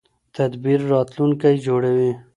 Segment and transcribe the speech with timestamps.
[0.35, 2.11] تدبیر راتلونکی جوړوي